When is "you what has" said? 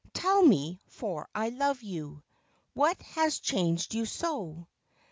1.83-3.37